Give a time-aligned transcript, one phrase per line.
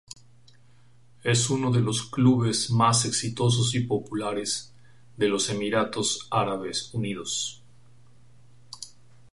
[1.23, 4.73] Es uno de los clubes más exitosos y populares
[5.15, 7.61] de los Emiratos Árabes Unidos.